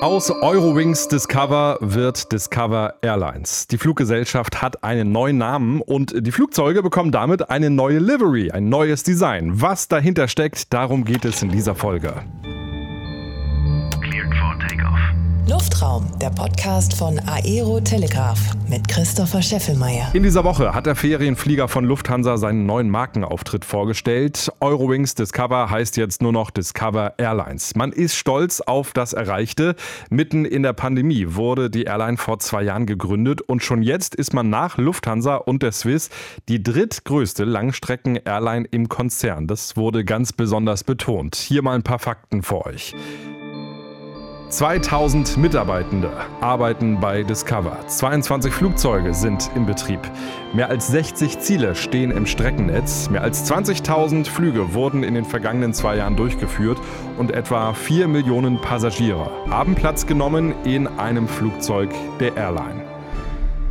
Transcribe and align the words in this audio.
Aus 0.00 0.30
Eurowings 0.30 1.08
Discover 1.08 1.76
wird 1.80 2.30
Discover 2.30 2.94
Airlines. 3.02 3.66
Die 3.66 3.78
Fluggesellschaft 3.78 4.62
hat 4.62 4.84
einen 4.84 5.10
neuen 5.10 5.38
Namen 5.38 5.80
und 5.80 6.14
die 6.24 6.30
Flugzeuge 6.30 6.84
bekommen 6.84 7.10
damit 7.10 7.50
eine 7.50 7.68
neue 7.68 7.98
Livery, 7.98 8.52
ein 8.52 8.68
neues 8.68 9.02
Design. 9.02 9.60
Was 9.60 9.88
dahinter 9.88 10.28
steckt, 10.28 10.72
darum 10.72 11.04
geht 11.04 11.24
es 11.24 11.42
in 11.42 11.48
dieser 11.48 11.74
Folge. 11.74 12.14
Luftraum, 15.78 16.06
der 16.20 16.30
Podcast 16.30 16.92
von 16.92 17.20
Aero 17.20 17.80
Telegraph 17.80 18.40
mit 18.68 18.88
Christopher 18.88 19.40
Scheffelmeier. 19.40 20.08
In 20.12 20.24
dieser 20.24 20.42
Woche 20.42 20.74
hat 20.74 20.86
der 20.86 20.96
Ferienflieger 20.96 21.68
von 21.68 21.84
Lufthansa 21.84 22.36
seinen 22.36 22.66
neuen 22.66 22.90
Markenauftritt 22.90 23.64
vorgestellt. 23.64 24.50
Eurowings 24.58 25.14
Discover 25.14 25.70
heißt 25.70 25.96
jetzt 25.96 26.20
nur 26.20 26.32
noch 26.32 26.50
Discover 26.50 27.14
Airlines. 27.18 27.76
Man 27.76 27.92
ist 27.92 28.16
stolz 28.16 28.60
auf 28.60 28.92
das 28.92 29.12
Erreichte. 29.12 29.76
Mitten 30.10 30.44
in 30.44 30.64
der 30.64 30.72
Pandemie 30.72 31.26
wurde 31.28 31.70
die 31.70 31.84
Airline 31.84 32.16
vor 32.16 32.40
zwei 32.40 32.64
Jahren 32.64 32.86
gegründet 32.86 33.40
und 33.40 33.62
schon 33.62 33.82
jetzt 33.82 34.16
ist 34.16 34.34
man 34.34 34.50
nach 34.50 34.78
Lufthansa 34.78 35.36
und 35.36 35.62
der 35.62 35.70
Swiss 35.70 36.10
die 36.48 36.60
drittgrößte 36.60 37.44
Langstrecken-Airline 37.44 38.66
im 38.72 38.88
Konzern. 38.88 39.46
Das 39.46 39.76
wurde 39.76 40.04
ganz 40.04 40.32
besonders 40.32 40.82
betont. 40.82 41.36
Hier 41.36 41.62
mal 41.62 41.76
ein 41.76 41.84
paar 41.84 42.00
Fakten 42.00 42.42
für 42.42 42.66
euch. 42.66 42.96
2000 44.48 45.36
Mitarbeitende 45.36 46.10
arbeiten 46.40 46.98
bei 47.00 47.22
Discover. 47.22 47.86
22 47.86 48.52
Flugzeuge 48.52 49.12
sind 49.12 49.50
im 49.54 49.66
Betrieb. 49.66 50.00
Mehr 50.54 50.70
als 50.70 50.88
60 50.88 51.38
Ziele 51.38 51.74
stehen 51.74 52.10
im 52.10 52.24
Streckennetz. 52.24 53.10
Mehr 53.10 53.22
als 53.22 53.50
20.000 53.50 54.26
Flüge 54.26 54.72
wurden 54.72 55.02
in 55.02 55.14
den 55.14 55.26
vergangenen 55.26 55.74
zwei 55.74 55.96
Jahren 55.96 56.16
durchgeführt 56.16 56.78
und 57.18 57.30
etwa 57.32 57.74
4 57.74 58.08
Millionen 58.08 58.58
Passagiere 58.60 59.30
haben 59.50 59.74
Platz 59.74 60.06
genommen 60.06 60.54
in 60.64 60.86
einem 60.86 61.28
Flugzeug 61.28 61.90
der 62.18 62.34
Airline. 62.36 62.87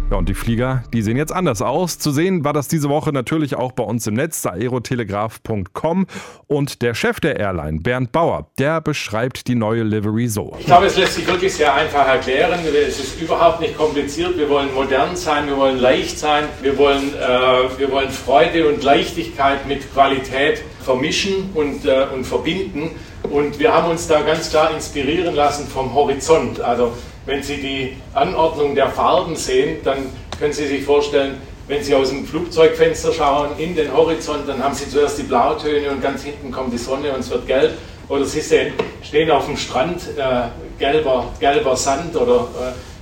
Ja, 0.10 0.16
und 0.16 0.30
die 0.30 0.34
Flieger, 0.34 0.84
die 0.94 1.02
sehen 1.02 1.18
jetzt 1.18 1.34
anders 1.34 1.62
aus. 1.62 2.00
Zu 2.00 2.12
sehen 2.12 2.46
war 2.46 2.54
das 2.54 2.70
diese 2.70 2.88
Woche 2.88 3.12
natürlich 3.12 3.56
auch 3.56 3.74
bei 3.74 3.84
uns 3.84 4.08
im 4.08 4.14
Netz, 4.14 4.46
aerotelegraph.com. 4.46 6.08
Und 6.48 6.82
der 6.82 6.94
Chef 6.94 7.20
der 7.20 7.38
Airline, 7.38 7.82
Bernd 7.82 8.14
Bauer, 8.14 8.50
der 8.58 8.80
beschreibt 8.80 9.48
die 9.50 9.56
neue 9.56 9.84
Livery 9.84 10.30
so. 10.30 10.56
Ich 10.60 10.66
glaube, 10.66 10.86
es 10.86 10.96
lässt 10.96 11.16
sich 11.16 11.28
wirklich 11.28 11.54
sehr 11.54 11.76
einfach 11.76 12.08
erklären. 12.08 12.58
Es 12.88 13.00
ist 13.00 13.22
überhaupt 13.22 13.60
nicht 13.60 13.78
kompliziert. 13.78 14.38
Wir 14.38 14.50
wollen 14.50 14.74
modern 14.74 15.18
sein, 15.18 15.48
wir 15.48 15.58
wollen 15.58 15.78
leicht 15.78 16.18
sein, 16.18 16.46
wir 16.62 16.78
wollen, 16.78 17.14
äh, 17.14 17.78
wir 17.78 17.92
wollen 17.92 18.10
Freude 18.10 18.70
und 18.70 18.82
Leichtigkeit 18.84 19.68
mit 19.68 19.92
Qualität 19.94 20.62
vermischen 20.84 21.50
und, 21.54 21.86
äh, 21.86 22.06
und 22.14 22.24
verbinden. 22.24 22.92
Und 23.24 23.60
wir 23.60 23.74
haben 23.74 23.92
uns 23.92 24.08
da 24.08 24.22
ganz 24.22 24.52
klar 24.52 24.72
inspirieren 24.74 25.36
lassen 25.36 25.68
vom 25.68 25.94
Horizont. 25.94 26.62
Also 26.62 26.94
wenn 27.28 27.44
Sie 27.44 27.58
die 27.58 27.97
Anordnung 28.14 28.73
der 28.73 28.89
Farben 28.89 29.36
sehen, 29.36 29.78
dann 29.83 29.97
können 30.39 30.53
Sie 30.53 30.66
sich 30.66 30.83
vorstellen, 30.83 31.36
wenn 31.67 31.83
Sie 31.83 31.94
aus 31.94 32.09
dem 32.09 32.25
Flugzeugfenster 32.25 33.11
schauen 33.11 33.50
in 33.58 33.75
den 33.75 33.94
Horizont, 33.94 34.47
dann 34.47 34.64
haben 34.64 34.73
Sie 34.73 34.89
zuerst 34.89 35.20
die 35.20 35.23
Blautöne 35.23 35.92
und 35.92 36.02
ganz 36.02 36.23
hinten 36.23 36.52
kommt 36.52 36.73
die 36.73 36.78
Sonne 36.78 37.11
und 37.11 37.20
es 37.20 37.30
wird 37.30 37.45
gelb. 37.45 37.73
Oder 38.08 38.23
Sie 38.23 38.39
sehen, 38.39 38.73
stehen 39.03 39.30
auf 39.30 39.45
dem 39.45 39.58
Strand, 39.58 40.02
äh, 40.17 40.48
gelber, 40.80 41.25
gelber 41.42 41.75
Sand 41.75 42.16
oder, 42.16 42.48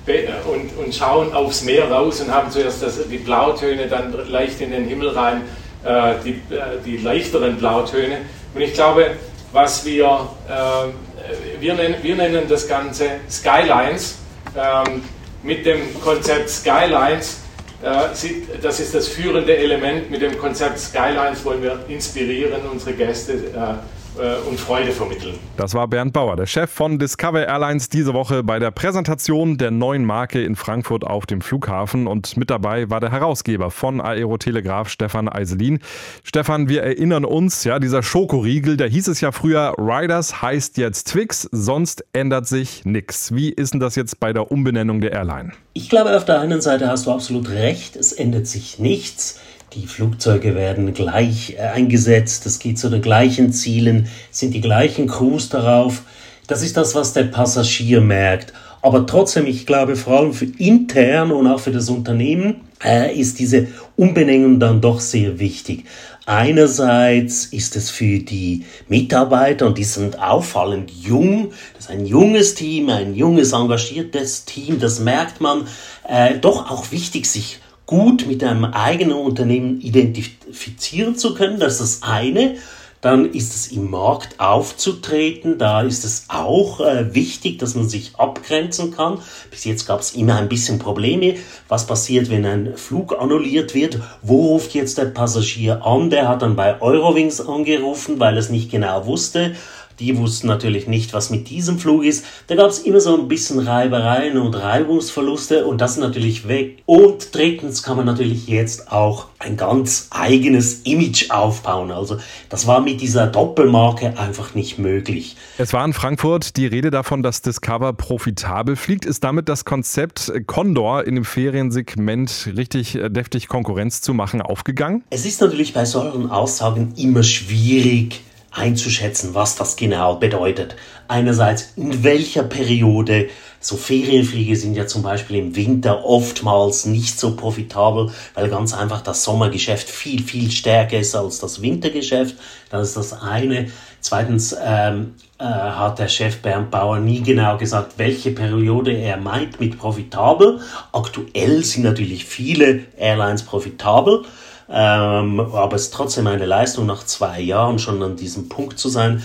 äh, 0.08 0.24
und, 0.52 0.84
und 0.84 0.96
schauen 0.96 1.32
aufs 1.32 1.64
Meer 1.64 1.92
raus 1.92 2.22
und 2.22 2.34
haben 2.34 2.50
zuerst 2.50 2.82
das, 2.82 3.08
die 3.08 3.18
Blautöne, 3.18 3.88
dann 3.88 4.12
leicht 4.28 4.60
in 4.62 4.72
den 4.72 4.86
Himmel 4.86 5.10
rein, 5.10 5.44
äh, 5.84 6.16
die, 6.24 6.32
äh, 6.32 6.82
die 6.84 6.98
leichteren 6.98 7.58
Blautöne. 7.58 8.22
Und 8.56 8.62
ich 8.62 8.74
glaube, 8.74 9.12
was 9.56 9.86
wir 9.86 10.28
äh, 10.50 11.62
wir, 11.62 11.74
nennen, 11.74 11.96
wir 12.02 12.16
nennen 12.16 12.44
das 12.50 12.68
Ganze 12.68 13.22
Skylines. 13.30 14.18
Ähm, 14.56 15.02
mit 15.44 15.66
dem 15.66 16.00
Konzept 16.02 16.50
Skylines, 16.50 17.38
äh, 17.82 18.58
das 18.62 18.80
ist 18.80 18.94
das 18.94 19.08
führende 19.08 19.56
Element, 19.56 20.12
mit 20.12 20.22
dem 20.22 20.38
Konzept 20.38 20.80
Skylines 20.80 21.46
wollen 21.46 21.64
wir 21.64 21.86
inspirieren, 21.88 22.62
unsere 22.70 22.94
Gäste 22.94 23.34
äh, 23.34 24.05
und 24.50 24.60
Freude 24.60 24.92
vermitteln. 24.92 25.36
Das 25.58 25.74
war 25.74 25.88
Bernd 25.88 26.14
Bauer, 26.14 26.36
der 26.36 26.46
Chef 26.46 26.70
von 26.70 27.00
Discover 27.00 27.48
Airlines, 27.48 27.90
diese 27.90 28.14
Woche 28.14 28.44
bei 28.44 28.60
der 28.60 28.72
Präsentation 28.72 29.58
der 29.58 29.72
neuen 29.72 30.06
Marke 30.06 30.44
in 30.44 30.56
Frankfurt 30.56 31.04
auf 31.04 31.26
dem 31.26 31.42
Flughafen. 31.42 32.08
Und 32.08 32.38
mit 32.38 32.50
dabei 32.50 32.90
war 32.90 33.00
der 33.00 33.12
Herausgeber 33.12 33.72
von 33.72 34.02
Aerotelegraph, 34.02 34.90
Stefan 34.90 35.28
Eiselin. 35.28 35.80
Stefan, 36.24 36.70
wir 36.70 36.84
erinnern 36.84 37.26
uns, 37.26 37.64
ja, 37.64 37.80
dieser 37.80 38.04
Schokoriegel, 38.04 38.78
da 38.78 38.86
hieß 38.86 39.08
es 39.08 39.22
ja 39.22 39.32
früher, 39.32 39.74
Riders 39.78 40.42
heißt 40.42 40.78
jetzt 40.78 41.10
Twix, 41.10 41.48
sonst 41.52 42.06
ändert 42.14 42.48
sich 42.48 42.86
nichts. 42.86 43.36
Wie 43.36 43.50
ist 43.50 43.74
denn 43.74 43.80
das 43.80 43.96
jetzt 43.96 44.20
bei 44.20 44.34
der 44.34 44.52
Umbenennung 44.52 45.02
der 45.02 45.12
Airline? 45.12 45.52
Ich 45.74 45.90
glaube, 45.90 46.16
auf 46.16 46.26
der 46.26 46.40
einen 46.40 46.62
Seite 46.62 46.88
hast 46.88 47.06
du 47.06 47.12
absolut 47.12 47.50
recht, 47.50 47.96
es 47.96 48.14
ändert 48.14 48.48
sich 48.48 48.80
nichts. 48.80 49.40
Die 49.76 49.88
Flugzeuge 49.88 50.56
werden 50.56 50.94
gleich 50.94 51.56
äh, 51.58 51.64
eingesetzt, 51.64 52.46
es 52.46 52.60
geht 52.60 52.80
zu 52.80 52.90
den 52.90 53.02
gleichen 53.02 53.52
Zielen, 53.52 54.08
sind 54.32 54.54
die 54.54 54.62
gleichen 54.62 55.08
Crews 55.08 55.50
darauf. 55.50 56.04
Das 56.48 56.64
ist 56.64 56.78
das, 56.78 56.96
was 56.96 57.12
der 57.12 57.26
Passagier 57.26 58.00
merkt. 58.00 58.54
Aber 58.82 59.06
trotzdem, 59.06 59.48
ich 59.48 59.66
glaube, 59.66 59.98
vor 59.98 60.20
allem 60.20 60.34
für 60.34 60.46
intern 60.46 61.32
und 61.32 61.48
auch 61.48 61.60
für 61.60 61.72
das 61.72 61.90
Unternehmen 61.90 62.62
äh, 62.82 63.14
ist 63.14 63.40
diese 63.40 63.68
Umbenennung 63.98 64.62
dann 64.62 64.80
doch 64.80 65.02
sehr 65.02 65.40
wichtig. 65.40 65.84
Einerseits 66.26 67.46
ist 67.46 67.76
es 67.76 67.90
für 67.90 68.20
die 68.20 68.64
Mitarbeiter, 68.88 69.68
und 69.68 69.78
die 69.78 69.84
sind 69.84 70.20
auffallend 70.20 70.90
jung, 70.90 71.52
das 71.76 71.86
ist 71.86 71.92
ein 71.92 72.06
junges 72.06 72.56
Team, 72.56 72.90
ein 72.90 73.14
junges, 73.14 73.52
engagiertes 73.52 74.46
Team, 74.46 74.80
das 74.80 75.00
merkt 75.00 75.42
man, 75.42 75.68
äh, 76.08 76.38
doch 76.40 76.72
auch 76.72 76.92
wichtig, 76.92 77.26
sich 77.26 77.60
gut 77.86 78.28
mit 78.28 78.44
einem 78.44 78.66
eigenen 78.66 79.18
Unternehmen 79.18 79.80
identifizieren 79.82 81.16
zu 81.16 81.36
können. 81.36 81.60
Das 81.60 81.80
ist 81.80 82.04
das 82.04 82.10
eine. 82.10 82.56
Dann 83.02 83.34
ist 83.34 83.54
es 83.54 83.68
im 83.68 83.92
Markt 83.92 84.40
aufzutreten. 84.40 85.60
Da 85.60 85.84
ist 85.84 86.04
es 86.04 86.26
auch 86.28 86.80
äh, 86.80 87.14
wichtig, 87.14 87.60
dass 87.60 87.76
man 87.76 87.88
sich 87.88 88.16
abgrenzen 88.16 88.90
kann. 88.96 89.20
Bis 89.52 89.64
jetzt 89.64 89.86
gab 89.86 90.00
es 90.00 90.16
immer 90.16 90.38
ein 90.38 90.50
bisschen 90.50 90.80
Probleme. 90.80 91.36
Was 91.68 91.86
passiert, 91.86 92.32
wenn 92.32 92.48
ein 92.48 92.78
Flug 92.78 93.16
annulliert 93.20 93.76
wird? 93.76 94.00
Wo 94.24 94.48
ruft 94.48 94.74
jetzt 94.74 94.98
der 94.98 95.06
Passagier 95.06 95.86
an? 95.86 96.10
Der 96.10 96.28
hat 96.28 96.42
dann 96.42 96.56
bei 96.56 96.82
Eurowings 96.82 97.42
angerufen, 97.42 98.20
weil 98.20 98.34
er 98.34 98.40
es 98.40 98.50
nicht 98.50 98.72
genau 98.72 99.06
wusste. 99.06 99.56
Die 100.00 100.18
wussten 100.18 100.48
natürlich 100.48 100.88
nicht, 100.88 101.14
was 101.14 101.30
mit 101.30 101.50
diesem 101.50 101.80
Flug 101.80 102.04
ist. 102.04 102.26
Da 102.48 102.56
gab 102.56 102.70
es 102.70 102.80
immer 102.80 103.00
so 103.00 103.16
ein 103.16 103.28
bisschen 103.28 103.60
Reibereien 103.60 104.38
und 104.38 104.54
Reibungsverluste 104.54 105.66
und 105.66 105.80
das 105.80 105.92
ist 105.92 106.00
natürlich 106.00 106.48
weg. 106.48 106.84
Und 106.86 107.34
drittens 107.34 107.84
kann 107.84 107.98
man 107.98 108.06
natürlich 108.06 108.48
jetzt 108.48 108.92
auch 108.92 109.28
ein 109.40 109.58
ganz 109.58 110.08
eigenes 110.12 110.82
Image 110.84 111.30
aufbauen. 111.32 111.92
Also 111.92 112.18
das 112.50 112.68
war 112.68 112.82
mit 112.82 113.02
dieser 113.02 113.28
Doppelmarke 113.28 114.18
einfach 114.18 114.56
nicht 114.56 114.80
möglich. 114.80 115.36
Es 115.58 115.72
war 115.74 115.86
in 115.86 115.94
Frankfurt 115.94 116.58
die 116.58 116.68
Rede 116.68 116.92
davon, 116.92 117.24
dass 117.24 117.42
Discover 117.42 117.94
profitabel 117.94 118.76
fliegt. 118.76 119.06
Ist 119.06 119.24
damit 119.24 119.50
das 119.50 119.66
Konzept 119.66 120.32
Condor 120.48 121.06
in 121.06 121.16
dem 121.16 121.26
Feriensegment 121.26 122.50
richtig 122.56 122.96
äh, 122.96 123.10
deftig 123.10 123.48
Konkurrenz 123.48 124.02
zu 124.02 124.14
machen 124.14 124.42
aufgegangen? 124.42 125.04
Es 125.10 125.26
ist 125.26 125.42
natürlich 125.42 125.74
bei 125.74 125.86
solchen 125.86 126.30
Aussagen 126.30 126.94
immer 126.98 127.24
schwierig 127.24 128.22
einzuschätzen, 128.56 129.36
was 129.36 129.56
das 129.56 129.76
genau 129.76 130.16
bedeutet. 130.16 130.76
Einerseits, 131.08 131.74
in 131.76 132.04
welcher 132.04 132.44
Periode, 132.44 133.30
so 133.60 133.78
Ferienfliege 133.78 134.56
sind 134.56 134.76
ja 134.76 134.88
zum 134.88 135.02
Beispiel 135.02 135.38
im 135.38 135.56
Winter 135.56 136.06
oftmals 136.06 136.86
nicht 136.86 137.20
so 137.20 137.36
profitabel, 137.36 138.12
weil 138.34 138.50
ganz 138.50 138.74
einfach 138.74 139.02
das 139.02 139.24
Sommergeschäft 139.24 139.90
viel, 139.90 140.22
viel 140.22 140.52
stärker 140.52 141.00
ist 141.00 141.16
als 141.16 141.40
das 141.40 141.62
Wintergeschäft. 141.62 142.36
Das 142.70 142.90
ist 142.90 142.98
das 142.98 143.14
eine. 143.14 143.68
Zweitens 144.02 144.56
ähm, 144.64 145.16
äh, 145.40 145.44
hat 145.44 146.00
der 146.00 146.08
Chef 146.08 146.38
Bernd 146.38 146.70
Bauer 146.70 147.00
nie 147.00 147.22
genau 147.22 147.58
gesagt, 147.58 147.94
welche 147.98 148.32
Periode 148.32 148.92
er 148.94 149.18
meint 149.18 149.60
mit 149.60 149.80
profitabel. 149.80 150.60
Aktuell 150.92 151.64
sind 151.64 151.84
natürlich 151.84 152.26
viele 152.26 152.86
Airlines 152.98 153.44
profitabel. 153.44 154.26
Ähm, 154.70 155.40
aber 155.40 155.76
es 155.76 155.84
ist 155.84 155.94
trotzdem 155.94 156.28
eine 156.28 156.46
Leistung, 156.46 156.86
nach 156.86 157.06
zwei 157.06 157.40
Jahren 157.40 157.80
schon 157.80 158.02
an 158.02 158.16
diesem 158.16 158.50
Punkt 158.50 158.80
zu 158.80 158.90
sein. 158.90 159.24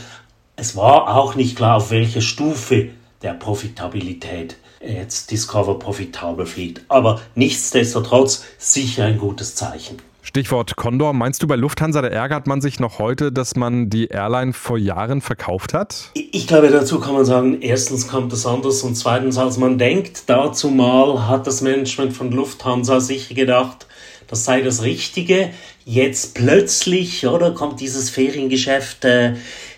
Es 0.57 0.77
war 0.77 1.17
auch 1.17 1.35
nicht 1.35 1.57
klar, 1.57 1.77
auf 1.77 1.91
welche 1.91 2.21
Stufe 2.21 2.91
der 3.23 3.33
Profitabilität 3.33 4.57
jetzt 4.81 5.31
Discover 5.31 5.79
profitabel 5.79 6.47
fliegt. 6.47 6.83
Aber 6.89 7.21
nichtsdestotrotz 7.35 8.45
sicher 8.59 9.05
ein 9.05 9.19
gutes 9.19 9.55
Zeichen. 9.55 9.99
Stichwort 10.23 10.77
Condor. 10.77 11.13
Meinst 11.13 11.43
du, 11.43 11.47
bei 11.47 11.57
Lufthansa, 11.57 12.03
da 12.03 12.09
ärgert 12.09 12.47
man 12.47 12.61
sich 12.61 12.79
noch 12.79 12.99
heute, 12.99 13.33
dass 13.33 13.57
man 13.57 13.89
die 13.89 14.09
Airline 14.09 14.53
vor 14.53 14.79
Jahren 14.79 15.23
verkauft 15.23 15.75
hat? 15.75 16.11
Ich 16.15 16.47
glaube, 16.47 16.69
dazu 16.69 17.01
kann 17.01 17.15
man 17.15 17.25
sagen, 17.25 17.63
erstens 17.63 18.07
kommt 18.07 18.33
es 18.33 18.47
anders 18.47 18.83
und 18.83 18.95
zweitens, 18.97 19.39
als 19.39 19.57
man 19.57 19.79
denkt. 19.79 20.25
Dazu 20.27 20.69
mal 20.69 21.27
hat 21.27 21.47
das 21.47 21.63
Management 21.63 22.13
von 22.13 22.31
Lufthansa 22.31 23.01
sicher 23.01 23.35
gedacht, 23.35 23.87
das 24.31 24.45
sei 24.45 24.63
das 24.63 24.83
Richtige. 24.83 25.51
Jetzt 25.85 26.35
plötzlich, 26.35 27.27
oder, 27.27 27.51
kommt 27.51 27.81
dieses 27.81 28.11
Feriengeschäft 28.11 29.05
äh, 29.05 29.35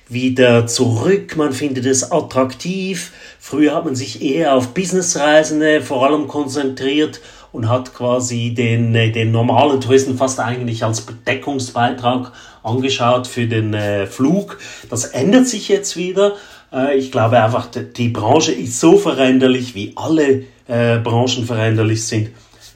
wieder 0.09 0.67
zurück, 0.67 1.37
man 1.37 1.53
findet 1.53 1.87
es 1.87 2.13
attraktiv. 2.13 3.13
Früher 3.41 3.75
hat 3.75 3.87
man 3.87 3.97
sich 3.97 4.23
eher 4.23 4.55
auf 4.55 4.75
Businessreisende 4.75 5.81
vor 5.81 6.07
allem 6.07 6.29
konzentriert 6.29 7.21
und 7.51 7.69
hat 7.69 7.95
quasi 7.95 8.53
den, 8.55 8.95
äh, 8.95 9.11
den 9.11 9.33
normalen 9.33 9.81
Touristen 9.81 10.17
fast 10.19 10.39
eigentlich 10.39 10.85
als 10.85 11.01
Bedeckungsbeitrag 11.01 12.33
angeschaut 12.63 13.27
für 13.27 13.47
den 13.47 13.73
äh, 13.73 14.07
Flug. 14.07 14.59
Das 14.91 15.07
ändert 15.07 15.49
sich 15.49 15.69
jetzt 15.69 15.97
wieder. 15.97 16.35
Äh, 16.73 16.99
ich 16.99 17.11
glaube 17.11 17.43
einfach, 17.43 17.69
die 17.69 18.09
Branche 18.09 18.53
ist 18.53 18.81
so 18.81 18.99
veränderlich, 18.99 19.75
wie 19.75 19.93
alle 19.97 20.45
äh, 20.69 20.99
Branchen 20.99 21.47
veränderlich 21.47 22.07
sind, 22.07 22.31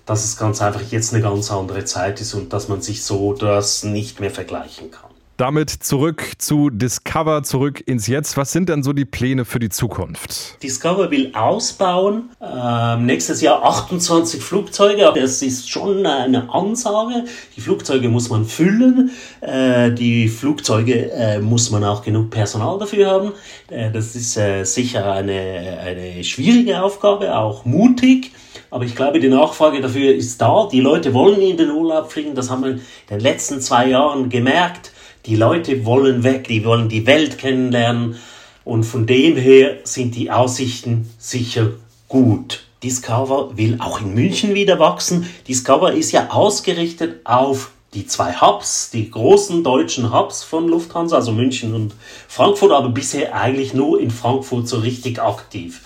dass 0.07 0.25
es 0.25 0.37
ganz 0.37 0.63
einfach 0.63 0.83
jetzt 0.91 1.13
eine 1.13 1.23
ganz 1.23 1.51
andere 1.51 1.85
Zeit 1.85 2.21
ist 2.21 2.35
und 2.35 2.53
dass 2.53 2.69
man 2.69 2.81
sich 2.81 3.03
so 3.03 3.35
das 3.35 3.83
nicht 3.83 4.21
mehr 4.21 4.31
vergleichen 4.31 4.91
kann. 4.91 5.11
Damit 5.37 5.69
zurück 5.69 6.33
zu 6.39 6.71
Discover, 6.71 7.43
zurück 7.43 7.83
ins 7.87 8.07
Jetzt. 8.07 8.39
Was 8.39 8.53
sind 8.53 8.71
denn 8.71 8.83
so 8.83 8.95
die 8.95 9.05
Pläne 9.05 9.45
für 9.45 9.59
die 9.59 9.69
Zukunft? 9.69 10.63
Discover 10.63 11.11
will 11.11 11.31
ausbauen. 11.35 12.31
Ähm, 12.41 13.05
nächstes 13.05 13.43
Jahr 13.43 13.63
28 13.63 14.43
Flugzeuge. 14.43 15.13
Das 15.15 15.43
ist 15.43 15.69
schon 15.69 16.07
eine 16.07 16.49
Ansage. 16.49 17.25
Die 17.55 17.61
Flugzeuge 17.61 18.09
muss 18.09 18.31
man 18.31 18.47
füllen. 18.47 19.11
Äh, 19.43 19.91
die 19.91 20.29
Flugzeuge 20.29 21.11
äh, 21.11 21.39
muss 21.39 21.71
man 21.71 21.85
auch 21.85 22.03
genug 22.03 22.31
Personal 22.31 22.79
dafür 22.79 23.11
haben. 23.11 23.33
Äh, 23.69 23.91
das 23.91 24.17
ist 24.17 24.39
äh, 24.39 24.65
sicher 24.65 25.13
eine, 25.13 25.81
eine 25.85 26.25
schwierige 26.25 26.83
Aufgabe, 26.83 27.37
auch 27.37 27.67
mutig. 27.67 28.33
Aber 28.71 28.85
ich 28.85 28.95
glaube, 28.95 29.21
die 29.21 29.29
Nachfrage 29.29 29.81
dafür 29.81 30.15
ist 30.15 30.41
da. 30.41 30.69
Die 30.71 30.81
Leute 30.81 31.15
wollen 31.15 31.41
in 31.41 31.57
den 31.57 31.71
Urlaub 31.71 32.11
fliegen. 32.11 32.35
Das 32.35 32.51
haben 32.51 32.65
wir 32.65 32.71
in 32.73 32.81
den 33.11 33.21
letzten 33.21 33.61
zwei 33.61 33.89
Jahren 33.89 34.29
gemerkt. 34.29 34.93
Die 35.27 35.37
Leute 35.37 35.85
wollen 35.85 36.23
weg, 36.23 36.47
die 36.47 36.65
wollen 36.65 36.89
die 36.89 37.07
Welt 37.07 37.39
kennenlernen 37.39 38.17
und 38.65 38.85
von 38.85 39.07
dem 39.07 39.37
her 39.37 39.79
sind 39.85 40.15
die 40.15 40.31
Aussichten 40.31 41.09
sicher 41.19 41.71
gut. 42.09 42.65
Discover 42.83 43.57
will 43.57 43.79
auch 43.81 44.01
in 44.01 44.15
München 44.15 44.55
wieder 44.55 44.79
wachsen. 44.79 45.29
Discover 45.49 45.93
ist 45.93 46.13
ja 46.13 46.31
ausgerichtet 46.31 47.21
auf 47.25 47.71
die 47.95 48.07
zwei 48.07 48.35
Hubs, 48.35 48.91
die 48.91 49.11
großen 49.11 49.65
deutschen 49.65 50.13
Hubs 50.13 50.45
von 50.45 50.69
Lufthansa, 50.69 51.17
also 51.17 51.33
München 51.33 51.75
und 51.75 51.95
Frankfurt, 52.29 52.73
aber 52.73 52.91
bisher 52.91 53.35
eigentlich 53.35 53.73
nur 53.73 54.01
in 54.01 54.11
Frankfurt 54.11 54.69
so 54.69 54.79
richtig 54.79 55.21
aktiv. 55.21 55.81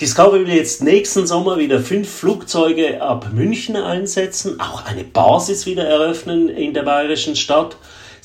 Discover 0.00 0.40
will 0.40 0.48
jetzt 0.48 0.82
nächsten 0.82 1.26
Sommer 1.26 1.58
wieder 1.58 1.80
fünf 1.80 2.08
Flugzeuge 2.08 3.00
ab 3.00 3.30
München 3.32 3.76
einsetzen, 3.76 4.60
auch 4.60 4.84
eine 4.84 5.04
Basis 5.04 5.64
wieder 5.64 5.84
eröffnen 5.84 6.48
in 6.48 6.74
der 6.74 6.82
bayerischen 6.82 7.34
Stadt 7.34 7.76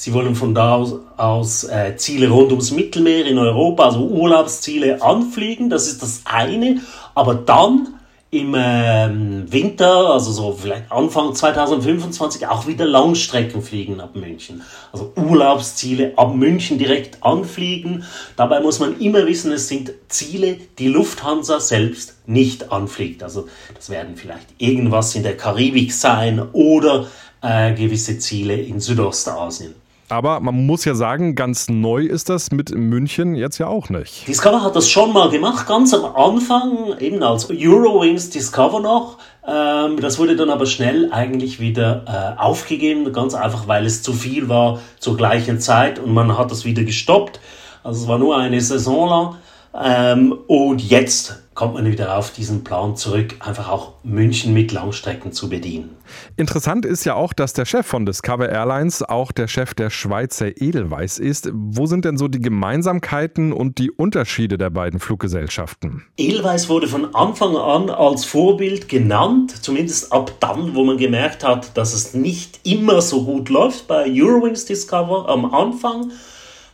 Sie 0.01 0.13
wollen 0.13 0.33
von 0.33 0.55
da 0.55 0.77
aus, 0.77 0.95
aus 1.15 1.63
äh, 1.65 1.95
Ziele 1.95 2.27
rund 2.29 2.49
ums 2.49 2.71
Mittelmeer 2.71 3.27
in 3.27 3.37
Europa, 3.37 3.85
also 3.85 3.99
Urlaubsziele 3.99 4.99
anfliegen. 4.99 5.69
Das 5.69 5.85
ist 5.85 6.01
das 6.01 6.23
eine. 6.25 6.81
Aber 7.13 7.35
dann 7.35 7.99
im 8.33 8.55
ähm, 8.57 9.51
Winter, 9.51 10.13
also 10.13 10.31
so 10.31 10.53
vielleicht 10.53 10.89
Anfang 10.89 11.35
2025, 11.35 12.47
auch 12.47 12.65
wieder 12.65 12.85
Langstrecken 12.85 13.61
fliegen 13.61 13.99
ab 13.99 14.15
München. 14.15 14.61
Also 14.93 15.11
Urlaubsziele 15.17 16.13
ab 16.15 16.33
München 16.33 16.77
direkt 16.77 17.21
anfliegen. 17.23 18.05
Dabei 18.37 18.61
muss 18.61 18.79
man 18.79 18.97
immer 19.01 19.27
wissen, 19.27 19.51
es 19.51 19.67
sind 19.67 19.91
Ziele, 20.07 20.57
die 20.79 20.87
Lufthansa 20.87 21.59
selbst 21.59 22.19
nicht 22.25 22.71
anfliegt. 22.71 23.21
Also 23.21 23.49
das 23.75 23.89
werden 23.89 24.15
vielleicht 24.15 24.47
irgendwas 24.59 25.13
in 25.13 25.23
der 25.23 25.35
Karibik 25.35 25.91
sein 25.91 26.41
oder 26.53 27.07
äh, 27.41 27.73
gewisse 27.73 28.17
Ziele 28.17 28.55
in 28.55 28.79
Südostasien. 28.79 29.75
Aber 30.11 30.41
man 30.41 30.65
muss 30.65 30.83
ja 30.83 30.93
sagen, 30.93 31.35
ganz 31.35 31.69
neu 31.69 32.01
ist 32.01 32.27
das 32.27 32.51
mit 32.51 32.75
München 32.75 33.33
jetzt 33.33 33.59
ja 33.59 33.67
auch 33.67 33.87
nicht. 33.87 34.27
Discover 34.27 34.61
hat 34.61 34.75
das 34.75 34.89
schon 34.89 35.13
mal 35.13 35.29
gemacht, 35.29 35.65
ganz 35.67 35.93
am 35.93 36.03
Anfang, 36.03 36.99
eben 36.99 37.23
als 37.23 37.49
Eurowings 37.49 38.29
Discover 38.29 38.81
noch. 38.81 39.19
Ähm, 39.47 40.01
das 40.01 40.19
wurde 40.19 40.35
dann 40.35 40.49
aber 40.49 40.65
schnell 40.65 41.13
eigentlich 41.13 41.61
wieder 41.61 42.35
äh, 42.37 42.41
aufgegeben, 42.41 43.13
ganz 43.13 43.35
einfach, 43.35 43.69
weil 43.69 43.85
es 43.85 44.03
zu 44.03 44.11
viel 44.11 44.49
war 44.49 44.81
zur 44.99 45.15
gleichen 45.15 45.61
Zeit 45.61 45.97
und 45.97 46.13
man 46.13 46.37
hat 46.37 46.51
das 46.51 46.65
wieder 46.65 46.83
gestoppt. 46.83 47.39
Also 47.81 48.01
es 48.01 48.07
war 48.09 48.17
nur 48.17 48.35
eine 48.37 48.59
Saison 48.59 49.07
lang. 49.07 49.35
Ähm, 49.81 50.35
und 50.47 50.81
jetzt 50.81 51.40
kommt 51.53 51.73
man 51.73 51.85
wieder 51.85 52.17
auf 52.17 52.31
diesen 52.31 52.63
Plan 52.63 52.95
zurück, 52.95 53.35
einfach 53.39 53.69
auch 53.69 53.93
München 54.03 54.53
mit 54.53 54.71
Langstrecken 54.71 55.33
zu 55.33 55.49
bedienen. 55.49 55.89
Interessant 56.37 56.85
ist 56.85 57.03
ja 57.03 57.15
auch, 57.15 57.33
dass 57.33 57.53
der 57.53 57.65
Chef 57.65 57.85
von 57.85 58.05
Discover 58.05 58.49
Airlines 58.49 59.03
auch 59.03 59.31
der 59.31 59.47
Chef 59.47 59.73
der 59.73 59.89
Schweizer 59.89 60.61
Edelweiss 60.61 61.19
ist. 61.19 61.49
Wo 61.53 61.85
sind 61.85 62.05
denn 62.05 62.17
so 62.17 62.27
die 62.27 62.39
Gemeinsamkeiten 62.39 63.51
und 63.51 63.79
die 63.79 63.91
Unterschiede 63.91 64.57
der 64.57 64.69
beiden 64.69 64.99
Fluggesellschaften? 64.99 66.05
Edelweiss 66.17 66.69
wurde 66.69 66.87
von 66.87 67.13
Anfang 67.13 67.57
an 67.57 67.89
als 67.89 68.23
Vorbild 68.23 68.87
genannt, 68.87 69.53
zumindest 69.63 70.13
ab 70.13 70.33
dann, 70.39 70.73
wo 70.73 70.83
man 70.85 70.97
gemerkt 70.97 71.43
hat, 71.43 71.77
dass 71.77 71.93
es 71.93 72.13
nicht 72.13 72.61
immer 72.63 73.01
so 73.01 73.25
gut 73.25 73.49
läuft 73.49 73.87
bei 73.87 74.05
Eurowings 74.07 74.65
Discover 74.65 75.27
am 75.27 75.53
Anfang 75.53 76.11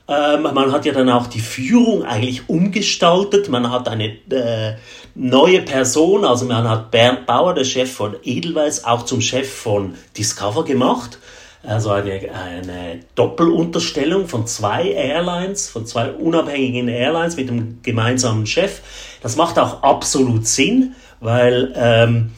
ähm, 0.08 0.44
man 0.44 0.72
hat 0.72 0.86
ja 0.86 0.94
dann 0.94 1.10
auch 1.10 1.28
die 1.28 1.42
Führung 1.42 2.04
eigentlich 2.04 2.48
umgestaltet. 2.48 3.50
Man 3.50 3.70
hat 3.70 3.90
eine 3.90 4.06
äh, 4.30 4.76
neue 5.16 5.62
Person, 5.62 6.24
also 6.24 6.46
man 6.46 6.70
hat 6.70 6.92
Bernd 6.92 7.26
Bauer, 7.26 7.54
der 7.54 7.66
Chef 7.66 7.92
von 7.92 8.16
Edelweiss, 8.24 8.86
auch 8.86 9.04
zum 9.04 9.20
Chef 9.20 9.52
von 9.52 9.96
Discover 10.18 10.64
gemacht. 10.64 11.20
Also 11.64 11.90
eine, 11.90 12.12
eine 12.12 13.02
Doppelunterstellung 13.16 14.28
von 14.30 14.48
zwei 14.48 14.92
Airlines, 14.92 15.70
von 15.70 15.86
zwei 15.86 16.12
unabhängigen 16.12 16.88
Airlines 16.88 17.36
mit 17.36 17.50
einem 17.50 17.80
gemeinsamen 17.84 18.46
Chef. 18.46 18.80
Das 19.22 19.36
macht 19.36 19.60
auch 19.60 19.84
absolut 19.84 20.48
Sinn, 20.48 20.96
weil 21.20 21.74
ähm, 21.76 22.32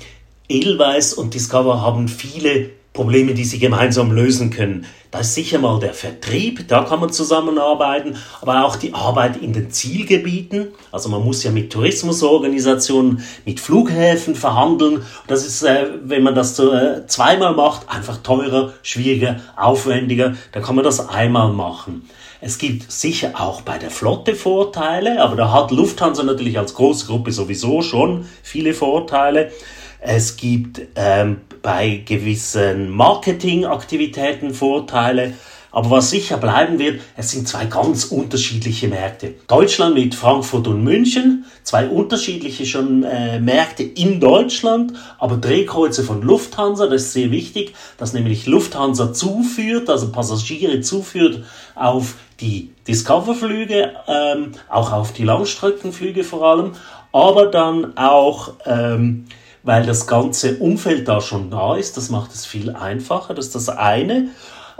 Edelweiss 0.48 1.13
und 1.13 1.36
Discover 1.36 1.81
haben 1.81 2.07
viele 2.07 2.71
Probleme, 3.00 3.34
die 3.34 3.46
sie 3.46 3.60
gemeinsam 3.60 4.12
lösen 4.12 4.50
können. 4.50 4.86
Da 5.10 5.19
ist 5.19 5.34
sicher 5.34 5.57
mal 5.57 5.80
der 5.80 5.94
Vertrieb, 5.94 6.68
da 6.68 6.84
kann 6.84 7.00
man 7.00 7.13
zusammenarbeiten, 7.13 8.18
aber 8.42 8.66
auch 8.66 8.75
die 8.75 8.94
Arbeit 8.94 9.38
in 9.38 9.54
den 9.54 9.72
Zielgebieten. 9.72 10.68
Also 10.92 11.07
man 11.07 11.24
muss 11.24 11.42
ja 11.46 11.51
mit 11.51 11.72
Tourismusorganisationen, 11.72 13.24
mit 13.46 13.62
Flughäfen 13.62 14.36
verhandeln. 14.36 15.04
Das 15.28 15.48
ist, 15.48 15.63
äh, 15.63 15.88
wenn 16.04 16.24
man 16.24 16.36
das 16.36 16.60
äh, 16.60 17.07
zweimal 17.07 17.56
macht, 17.56 17.88
einfach 17.88 18.18
teurer, 18.18 18.74
schwieriger, 18.84 19.38
aufwendiger. 19.56 20.36
Da 20.52 20.60
kann 20.60 20.75
man 20.75 20.84
das 20.84 21.07
einmal 21.07 21.54
machen. 21.54 22.10
Es 22.42 22.57
gibt 22.57 22.92
sicher 22.92 23.31
auch 23.36 23.62
bei 23.62 23.78
der 23.78 23.92
Flotte 23.92 24.36
Vorteile, 24.36 25.22
aber 25.22 25.38
da 25.38 25.54
hat 25.54 25.72
Lufthansa 25.72 26.24
natürlich 26.24 26.60
als 26.60 26.74
große 26.74 27.06
Gruppe 27.06 27.31
sowieso 27.31 27.81
schon 27.81 28.26
viele 28.44 28.73
Vorteile. 28.73 29.54
Es 30.01 30.37
gibt 30.37 30.81
ähm, 30.95 31.41
bei 31.61 32.01
gewissen 32.06 32.89
Marketingaktivitäten 32.89 34.53
Vorteile. 34.53 35.33
Aber 35.71 35.91
was 35.91 36.09
sicher 36.09 36.37
bleiben 36.37 36.79
wird, 36.79 37.01
es 37.15 37.29
sind 37.29 37.47
zwei 37.47 37.65
ganz 37.65 38.06
unterschiedliche 38.06 38.87
Märkte. 38.87 39.35
Deutschland 39.47 39.94
mit 39.94 40.15
Frankfurt 40.15 40.68
und 40.68 40.83
München, 40.83 41.45
zwei 41.61 41.87
unterschiedliche 41.87 42.65
schon 42.65 43.03
äh, 43.03 43.39
Märkte 43.39 43.83
in 43.83 44.19
Deutschland, 44.19 44.94
aber 45.19 45.37
Drehkreuze 45.37 46.03
von 46.03 46.23
Lufthansa, 46.23 46.87
das 46.87 47.03
ist 47.03 47.13
sehr 47.13 47.29
wichtig, 47.29 47.75
dass 47.97 48.13
nämlich 48.13 48.47
Lufthansa 48.47 49.13
zuführt, 49.13 49.91
also 49.91 50.11
Passagiere 50.11 50.81
zuführt 50.81 51.44
auf 51.75 52.15
die 52.39 52.71
Discover-Flüge, 52.87 53.94
ähm, 54.07 54.53
auch 54.69 54.91
auf 54.91 55.13
die 55.13 55.23
Langstreckenflüge 55.23 56.23
vor 56.23 56.47
allem, 56.47 56.71
aber 57.11 57.45
dann 57.45 57.95
auch 57.95 58.53
ähm, 58.65 59.25
weil 59.63 59.85
das 59.85 60.07
ganze 60.07 60.57
Umfeld 60.57 61.07
da 61.07 61.21
schon 61.21 61.49
da 61.49 61.75
ist. 61.75 61.97
Das 61.97 62.09
macht 62.09 62.33
es 62.33 62.45
viel 62.45 62.71
einfacher. 62.71 63.33
Das 63.33 63.47
ist 63.47 63.56
das 63.56 63.69
eine. 63.69 64.30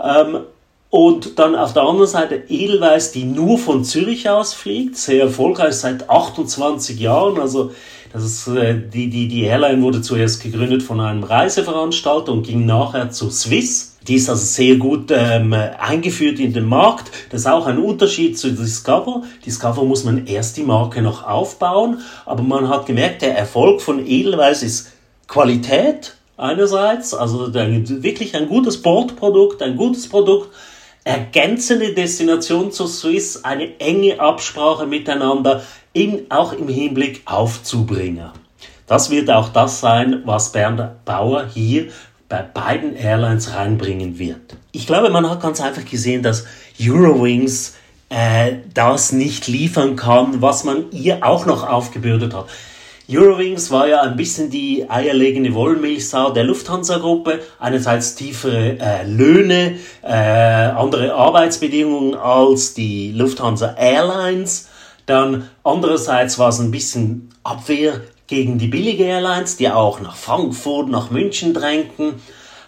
Ähm, 0.02 0.40
und 0.90 1.38
dann 1.38 1.54
auf 1.54 1.72
der 1.72 1.84
anderen 1.84 2.08
Seite 2.08 2.42
Edelweiss, 2.48 3.12
die 3.12 3.24
nur 3.24 3.58
von 3.58 3.84
Zürich 3.84 4.28
aus 4.28 4.54
fliegt, 4.54 4.96
sehr 4.96 5.22
erfolgreich 5.22 5.74
seit 5.74 6.10
28 6.10 6.98
Jahren. 6.98 7.40
Also 7.40 7.72
das 8.12 8.24
ist, 8.24 8.48
äh, 8.48 8.76
die, 8.76 9.08
die, 9.08 9.28
die 9.28 9.42
Airline 9.44 9.82
wurde 9.82 10.02
zuerst 10.02 10.42
gegründet 10.42 10.82
von 10.82 11.00
einem 11.00 11.22
Reiseveranstalter 11.22 12.32
und 12.32 12.42
ging 12.42 12.66
nachher 12.66 13.10
zu 13.10 13.30
Swiss. 13.30 13.89
Die 14.08 14.14
ist 14.14 14.30
also 14.30 14.44
sehr 14.44 14.76
gut 14.76 15.10
ähm, 15.10 15.52
eingeführt 15.52 16.38
in 16.38 16.52
den 16.52 16.64
Markt. 16.64 17.10
Das 17.30 17.42
ist 17.42 17.46
auch 17.46 17.66
ein 17.66 17.78
Unterschied 17.78 18.38
zu 18.38 18.52
Discover. 18.52 19.22
Discover 19.44 19.84
muss 19.84 20.04
man 20.04 20.26
erst 20.26 20.56
die 20.56 20.62
Marke 20.62 21.02
noch 21.02 21.26
aufbauen, 21.26 21.98
aber 22.24 22.42
man 22.42 22.68
hat 22.68 22.86
gemerkt, 22.86 23.22
der 23.22 23.36
Erfolg 23.36 23.82
von 23.82 24.06
Edelweiss 24.06 24.62
ist 24.62 24.92
Qualität 25.26 26.16
einerseits, 26.36 27.12
also 27.14 27.52
wirklich 27.52 28.34
ein 28.34 28.48
gutes 28.48 28.80
Bordprodukt, 28.80 29.62
ein 29.62 29.76
gutes 29.76 30.08
Produkt, 30.08 30.48
ergänzende 31.04 31.92
Destination 31.92 32.72
zu 32.72 32.86
Swiss, 32.86 33.44
eine 33.44 33.78
enge 33.78 34.18
Absprache 34.18 34.86
miteinander, 34.86 35.62
in, 35.92 36.26
auch 36.30 36.52
im 36.52 36.68
Hinblick 36.68 37.22
auf 37.26 37.62
Zubringer. 37.62 38.32
Das 38.86 39.10
wird 39.10 39.30
auch 39.30 39.50
das 39.50 39.80
sein, 39.80 40.22
was 40.24 40.52
Bernd 40.52 41.04
Bauer 41.04 41.46
hier 41.46 41.88
bei 42.30 42.42
beiden 42.42 42.96
Airlines 42.96 43.54
reinbringen 43.54 44.18
wird. 44.18 44.56
Ich 44.72 44.86
glaube, 44.86 45.10
man 45.10 45.28
hat 45.28 45.42
ganz 45.42 45.60
einfach 45.60 45.84
gesehen, 45.84 46.22
dass 46.22 46.46
Eurowings 46.80 47.74
äh, 48.08 48.52
das 48.72 49.12
nicht 49.12 49.48
liefern 49.48 49.96
kann, 49.96 50.40
was 50.40 50.64
man 50.64 50.90
ihr 50.92 51.26
auch 51.26 51.44
noch 51.44 51.68
aufgebürdet 51.68 52.32
hat. 52.32 52.46
Eurowings 53.10 53.72
war 53.72 53.88
ja 53.88 54.02
ein 54.02 54.14
bisschen 54.14 54.48
die 54.48 54.88
eierlegende 54.88 55.52
Wollmilchsau 55.52 56.30
der 56.30 56.44
Lufthansa-Gruppe. 56.44 57.40
Einerseits 57.58 58.14
tiefere 58.14 58.78
äh, 58.78 59.04
Löhne, 59.04 59.78
äh, 60.02 60.12
andere 60.12 61.12
Arbeitsbedingungen 61.12 62.14
als 62.14 62.74
die 62.74 63.10
Lufthansa 63.10 63.74
Airlines. 63.76 64.68
Dann 65.06 65.50
andererseits 65.64 66.38
war 66.38 66.50
es 66.50 66.60
ein 66.60 66.70
bisschen 66.70 67.30
Abwehr 67.42 68.00
gegen 68.30 68.58
die 68.58 68.68
billige 68.68 69.04
Airlines, 69.04 69.56
die 69.56 69.68
auch 69.68 70.00
nach 70.00 70.16
Frankfurt, 70.16 70.88
nach 70.88 71.10
München 71.10 71.52
drängten. 71.52 72.14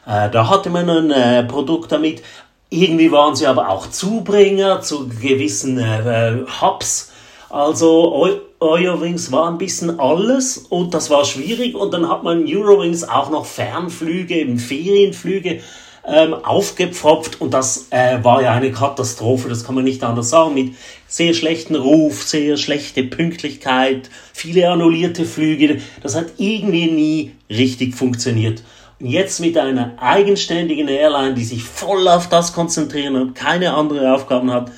Äh, 0.07 0.28
da 0.28 0.50
hatte 0.50 0.69
man 0.69 0.90
ein 0.90 1.11
äh, 1.11 1.45
Produkt 1.45 1.92
damit. 1.92 2.23
Irgendwie 2.69 3.12
waren 3.12 3.37
sie 3.37 3.47
aber 3.47 3.69
auch 3.69 3.88
Zubringer 3.88 4.81
zu 4.81 5.09
gewissen 5.09 5.78
äh, 5.78 6.38
Hubs. 6.61 7.12
Also 7.49 8.28
Eurowings 8.61 9.31
war 9.31 9.49
ein 9.49 9.59
bisschen 9.59 10.00
alles 10.00 10.59
und 10.59 10.95
das 10.95 11.11
war 11.11 11.25
schwierig 11.25 11.75
und 11.75 11.92
dann 11.92 12.09
hat 12.09 12.23
man 12.23 12.45
Eurowings 12.47 13.04
auch 13.04 13.31
noch 13.31 13.45
Fernflüge, 13.45 14.35
eben 14.35 14.59
Ferienflüge 14.59 15.61
ähm, 16.06 16.35
aufgepfropft 16.35 17.40
und 17.40 17.54
das 17.54 17.87
äh, 17.90 18.23
war 18.23 18.42
ja 18.42 18.52
eine 18.52 18.73
Katastrophe, 18.73 19.49
das 19.49 19.64
kann 19.64 19.75
man 19.75 19.85
nicht 19.85 20.02
anders 20.02 20.30
sagen, 20.30 20.54
mit 20.54 20.75
sehr 21.06 21.32
schlechten 21.35 21.76
Ruf, 21.76 22.23
sehr 22.23 22.56
schlechte 22.56 23.04
Pünktlichkeit, 23.04 24.11
viele 24.32 24.68
annullierte 24.68 25.25
Flüge, 25.25 25.80
das 26.02 26.16
hat 26.16 26.26
irgendwie 26.38 26.90
nie 26.90 27.32
richtig 27.49 27.94
funktioniert. 27.94 28.62
Und 28.99 29.06
jetzt 29.09 29.40
mit 29.40 29.59
einer 29.59 29.94
eigenständigen 29.99 30.88
Airline, 30.88 31.35
die 31.35 31.44
sich 31.44 31.62
voll 31.62 32.06
auf 32.09 32.28
das 32.28 32.52
konzentrieren 32.52 33.16
und 33.16 33.35
keine 33.35 33.75
andere 33.75 34.14
Aufgaben 34.14 34.50
hat, 34.50 34.71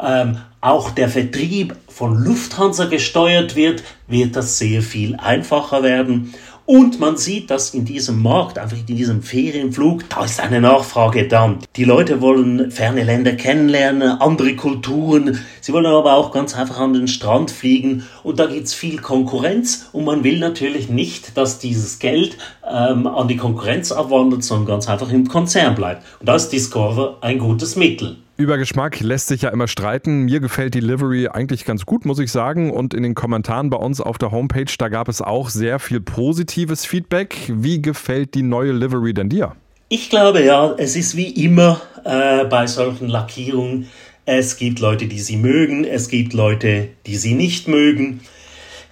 ähm, 0.00 0.38
auch 0.60 0.90
der 0.90 1.08
Vertrieb 1.08 1.76
von 1.88 2.14
Lufthansa 2.16 2.86
gesteuert 2.86 3.54
wird, 3.56 3.82
wird 4.08 4.36
das 4.36 4.58
sehr 4.58 4.82
viel 4.82 5.16
einfacher 5.16 5.82
werden. 5.82 6.34
Und 6.66 6.98
man 6.98 7.16
sieht, 7.16 7.50
dass 7.50 7.74
in 7.74 7.84
diesem 7.84 8.20
Markt, 8.20 8.58
einfach 8.58 8.76
in 8.76 8.96
diesem 8.96 9.22
Ferienflug, 9.22 10.10
da 10.10 10.24
ist 10.24 10.40
eine 10.40 10.60
Nachfrage 10.60 11.28
da. 11.28 11.56
Die 11.76 11.84
Leute 11.84 12.20
wollen 12.20 12.72
ferne 12.72 13.04
Länder 13.04 13.34
kennenlernen, 13.34 14.20
andere 14.20 14.56
Kulturen. 14.56 15.38
Sie 15.60 15.72
wollen 15.72 15.86
aber 15.86 16.14
auch 16.14 16.32
ganz 16.32 16.56
einfach 16.56 16.80
an 16.80 16.92
den 16.92 17.06
Strand 17.06 17.52
fliegen. 17.52 18.04
Und 18.24 18.40
da 18.40 18.46
gibt's 18.46 18.74
viel 18.74 18.98
Konkurrenz. 18.98 19.90
Und 19.92 20.06
man 20.06 20.24
will 20.24 20.40
natürlich 20.40 20.88
nicht, 20.88 21.36
dass 21.36 21.60
dieses 21.60 22.00
Geld 22.00 22.36
ähm, 22.68 23.06
an 23.06 23.28
die 23.28 23.36
Konkurrenz 23.36 23.92
abwandert, 23.92 24.42
sondern 24.42 24.66
ganz 24.66 24.88
einfach 24.88 25.12
im 25.12 25.28
Konzern 25.28 25.76
bleibt. 25.76 26.02
Und 26.18 26.28
da 26.28 26.34
ist 26.34 26.48
Discover 26.48 27.18
ein 27.20 27.38
gutes 27.38 27.76
Mittel. 27.76 28.16
Über 28.38 28.58
Geschmack 28.58 29.00
lässt 29.00 29.28
sich 29.28 29.42
ja 29.42 29.48
immer 29.48 29.66
streiten. 29.66 30.24
Mir 30.24 30.40
gefällt 30.40 30.74
die 30.74 30.80
Livery 30.80 31.28
eigentlich 31.28 31.64
ganz 31.64 31.86
gut, 31.86 32.04
muss 32.04 32.18
ich 32.18 32.30
sagen. 32.30 32.70
Und 32.70 32.92
in 32.92 33.02
den 33.02 33.14
Kommentaren 33.14 33.70
bei 33.70 33.78
uns 33.78 34.02
auf 34.02 34.18
der 34.18 34.30
Homepage, 34.30 34.70
da 34.76 34.88
gab 34.88 35.08
es 35.08 35.22
auch 35.22 35.48
sehr 35.48 35.78
viel 35.78 36.00
positives 36.02 36.84
Feedback. 36.84 37.34
Wie 37.48 37.80
gefällt 37.80 38.34
die 38.34 38.42
neue 38.42 38.72
Livery 38.72 39.14
denn 39.14 39.30
dir? 39.30 39.56
Ich 39.88 40.10
glaube 40.10 40.42
ja, 40.42 40.74
es 40.76 40.96
ist 40.96 41.16
wie 41.16 41.30
immer 41.30 41.80
äh, 42.04 42.44
bei 42.44 42.66
solchen 42.66 43.08
Lackierungen. 43.08 43.88
Es 44.26 44.58
gibt 44.58 44.80
Leute, 44.80 45.06
die 45.06 45.20
sie 45.20 45.38
mögen, 45.38 45.84
es 45.84 46.08
gibt 46.08 46.34
Leute, 46.34 46.88
die 47.06 47.16
sie 47.16 47.32
nicht 47.32 47.68
mögen. 47.68 48.20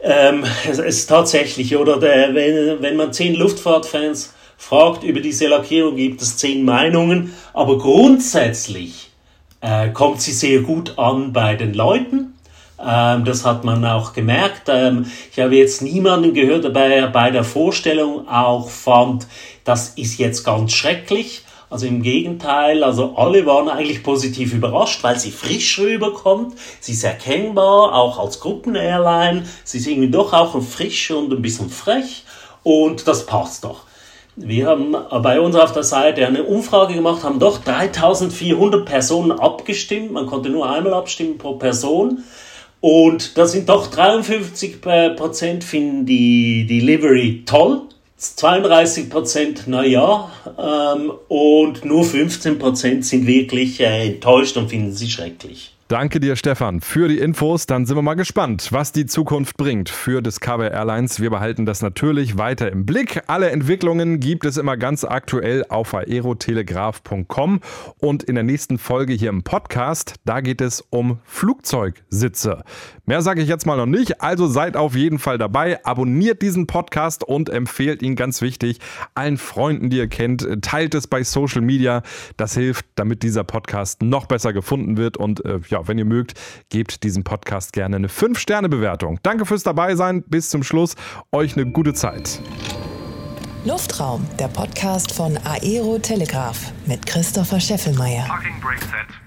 Ähm, 0.01 0.45
es 0.71 0.79
ist 0.79 1.07
tatsächlich, 1.07 1.77
oder 1.77 2.01
der, 2.01 2.35
wenn, 2.35 2.81
wenn 2.81 2.97
man 2.97 3.13
zehn 3.13 3.35
Luftfahrtfans 3.35 4.33
fragt 4.57 5.05
über 5.05 5.21
diese 5.21 5.49
Lackierung, 5.49 5.97
gibt 5.97 6.23
es 6.23 6.39
zehn 6.39 6.65
Meinungen. 6.65 7.35
Aber 7.53 7.77
grundsätzlich 7.77 9.11
äh, 9.65 9.89
kommt 9.91 10.21
sie 10.21 10.33
sehr 10.33 10.61
gut 10.61 10.99
an 10.99 11.33
bei 11.33 11.55
den 11.55 11.73
Leuten. 11.73 12.35
Ähm, 12.79 13.25
das 13.25 13.47
hat 13.47 13.65
man 13.65 13.85
auch 13.85 14.13
gemerkt. 14.13 14.69
Ähm, 14.69 15.07
ich 15.33 15.43
habe 15.43 15.57
jetzt 15.57 15.81
niemanden 15.81 16.35
gehört, 16.35 16.65
der 16.65 17.07
bei, 17.09 17.31
der 17.31 17.45
Vorstellung 17.45 18.29
auch 18.29 18.69
fand, 18.69 19.27
das 19.65 19.91
ist 19.91 20.19
jetzt 20.19 20.45
ganz 20.45 20.73
schrecklich. 20.73 21.43
Also 21.71 21.87
im 21.87 22.03
Gegenteil, 22.03 22.85
also 22.85 23.17
alle 23.17 23.47
waren 23.47 23.69
eigentlich 23.69 24.03
positiv 24.03 24.53
überrascht, 24.53 25.03
weil 25.03 25.19
sie 25.19 25.31
frisch 25.31 25.79
rüberkommt. 25.79 26.55
Sie 26.81 26.93
ist 26.93 27.03
erkennbar, 27.03 27.95
auch 27.95 28.19
als 28.19 28.41
Gruppenairline. 28.41 29.45
Sie 29.65 29.79
ist 29.79 29.87
irgendwie 29.87 30.11
doch 30.11 30.35
auch 30.35 30.61
frisch 30.63 31.11
und 31.11 31.33
ein 31.33 31.43
bisschen 31.43 31.71
frech. 31.71 32.25
Und 32.63 33.09
das 33.09 33.25
passt 33.25 33.65
doch. 33.65 33.85
Wir 34.37 34.67
haben 34.67 34.97
bei 35.23 35.41
uns 35.41 35.55
auf 35.55 35.73
der 35.73 35.85
Seite 35.85 36.27
eine 36.27 36.43
Umfrage 36.43 36.95
gemacht, 36.95 37.23
haben 37.23 37.39
doch 37.39 37.59
3400 37.59 38.85
Personen 38.85 39.31
abgestimmt. 39.31 40.13
Man 40.13 40.27
konnte 40.27 40.51
nur 40.51 40.69
einmal 40.69 40.95
abstimmen 40.95 41.39
pro 41.39 41.55
Person. 41.55 42.25
Und 42.81 43.39
da 43.39 43.47
sind 43.47 43.69
doch 43.69 43.87
53 43.87 44.81
Prozent 44.81 45.65
finden 45.65 46.05
die 46.05 46.67
Delivery 46.67 47.45
toll. 47.47 47.83
32 48.17 49.11
Prozent, 49.11 49.69
naja, 49.69 50.31
ähm, 50.59 51.13
und 51.29 51.85
nur 51.85 52.05
15 52.05 52.59
Prozent 52.59 53.05
sind 53.05 53.27
wirklich 53.27 53.81
äh, 53.81 54.07
enttäuscht 54.07 54.57
und 54.57 54.69
finden 54.71 54.93
sie 54.93 55.11
schrecklich. 55.11 55.74
Danke 55.89 56.19
dir, 56.19 56.35
Stefan, 56.35 56.81
für 56.81 57.09
die 57.09 57.19
Infos. 57.19 57.67
Dann 57.67 57.85
sind 57.85 57.99
wir 57.99 58.03
mal 58.03 58.15
gespannt, 58.15 58.69
was 58.71 58.93
die 58.93 59.05
Zukunft 59.05 59.59
bringt 59.59 59.91
für 59.91 60.23
Discover 60.23 60.71
Airlines. 60.71 61.21
Wir 61.21 61.29
behalten 61.29 61.67
das 61.67 61.83
natürlich 61.83 62.39
weiter 62.39 62.73
im 62.73 62.87
Blick. 62.87 63.21
Alle 63.27 63.51
Entwicklungen 63.51 64.19
gibt 64.19 64.47
es 64.47 64.57
immer 64.57 64.79
ganz 64.79 65.05
aktuell 65.05 65.63
auf 65.69 65.93
aerotelegraph.com. 65.93 67.61
Und 67.99 68.23
in 68.23 68.35
der 68.35 68.45
nächsten 68.45 68.79
Folge 68.79 69.13
hier 69.13 69.29
im 69.29 69.43
Podcast, 69.43 70.15
da 70.25 70.41
geht 70.41 70.63
es 70.63 70.81
um 70.81 71.19
Flugzeugsitze. 71.25 72.65
Mehr 73.05 73.21
sage 73.21 73.43
ich 73.43 73.49
jetzt 73.49 73.67
mal 73.67 73.77
noch 73.77 73.85
nicht, 73.85 74.23
also 74.23 74.47
seid 74.47 74.79
auf 74.79 74.97
jeden 74.97 75.19
Fall 75.19 75.37
dabei. 75.37 75.85
Abonniert 75.85 76.41
diesen 76.41 76.67
Podcast 76.67 77.23
und 77.23 77.51
empfehlt 77.51 78.01
ihn 78.01 78.17
ganz 78.17 78.41
wichtig 78.41 78.79
allen 79.15 79.37
Freunden, 79.37 79.91
die 79.91 79.99
ihr 79.99 80.09
kennt. 80.09 80.49
Teilt 80.63 80.95
es 80.95 81.09
bei 81.09 81.23
Social 81.25 81.61
Media. 81.61 82.03
Das 82.39 82.55
hilft, 82.55 82.87
damit 82.95 83.23
dieser 83.23 83.45
Podcast 83.45 84.01
noch 84.03 84.25
besser 84.25 84.55
gefunden 84.55 84.97
wird 84.97 85.19
und 85.19 85.45
äh, 85.45 85.61
ja, 85.75 85.89
wenn 85.89 85.99
ihr 85.99 86.05
mögt, 86.05 86.35
gebt 86.71 87.03
diesem 87.03 87.25
Podcast 87.25 87.73
gerne 87.73 87.97
eine 87.97 88.09
5-Sterne-Bewertung. 88.09 89.19
Danke 89.23 89.45
fürs 89.45 89.65
Dabeisein. 89.65 90.23
Bis 90.23 90.49
zum 90.51 90.63
Schluss. 90.63 90.95
Euch 91.33 91.57
eine 91.57 91.71
gute 91.71 91.95
Zeit. 91.95 92.41
Luftraum, 93.65 94.27
der 94.39 94.49
Podcast 94.49 95.13
von 95.13 95.37
Aero 95.39 95.99
Telegraph 95.99 96.73
mit 96.87 97.05
Christopher 97.07 97.59
Scheffelmeier. 97.59 98.25
Fucking 98.27 98.61
break 98.61 98.81
set. 98.83 99.24